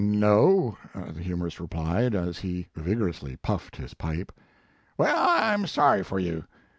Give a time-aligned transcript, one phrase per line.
[0.01, 4.31] ""No," the humorist replied, as he vig orously puffed his pipe.
[4.97, 6.45] "Well, I m sorry for you.